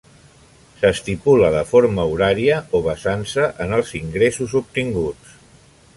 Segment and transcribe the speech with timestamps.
[0.79, 5.41] S'estipula de forma horària o basant-se en els ingressos obtinguts.